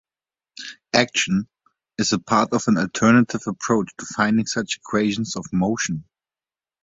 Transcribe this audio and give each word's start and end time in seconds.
"Action" 0.95 1.47
is 1.99 2.11
a 2.11 2.17
part 2.17 2.53
of 2.53 2.63
an 2.65 2.79
alternative 2.79 3.43
approach 3.45 3.91
to 3.99 4.05
finding 4.07 4.47
such 4.47 4.77
equations 4.77 5.35
of 5.35 5.45
motion. 5.53 6.05